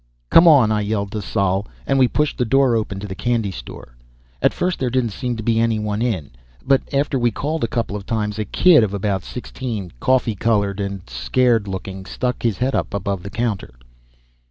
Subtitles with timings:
[0.31, 3.51] "Come on," I yelled to Sol, and we pushed the door open to the candy
[3.51, 3.95] store.
[4.41, 6.31] At first there didn't seem to be anyone in,
[6.65, 11.07] but after we called a couple times a kid of about sixteen, coffee colored and
[11.07, 13.75] scared looking, stuck his head up above the counter.